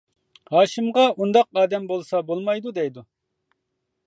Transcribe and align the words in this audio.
ھاشىمغا 0.53 1.03
ئۇنداق 1.11 1.61
ئادەم 1.61 1.87
بولسا 1.93 2.25
بولمايدۇ، 2.31 2.75
دەيدۇ. 2.79 3.09